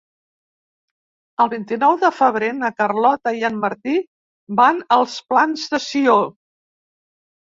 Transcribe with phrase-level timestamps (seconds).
[1.43, 3.97] El vint-i-nou de febrer na Carlota i en Martí
[4.61, 6.17] van als Plans de Sió.